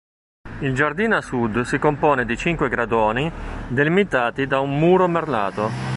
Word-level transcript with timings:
Il 0.61 0.73
giardino 0.73 1.17
a 1.17 1.21
sud 1.21 1.61
si 1.61 1.77
compone 1.77 2.25
di 2.25 2.35
cinque 2.35 2.69
gradoni, 2.69 3.31
delimitati 3.67 4.47
da 4.47 4.59
un 4.59 4.79
muro 4.79 5.07
merlato. 5.07 5.69